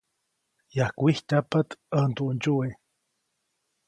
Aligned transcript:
Yajkwijtyajpaʼt 0.75 1.69
ʼäj 1.91 2.05
nduʼndsyuwe. 2.09 2.67